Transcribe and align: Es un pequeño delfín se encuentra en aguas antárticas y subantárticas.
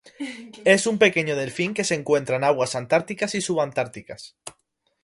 Es 0.65 0.87
un 0.87 0.97
pequeño 0.97 1.35
delfín 1.35 1.75
se 1.75 1.93
encuentra 1.93 2.37
en 2.37 2.43
aguas 2.43 2.73
antárticas 2.73 3.35
y 3.35 3.41
subantárticas. 3.41 4.35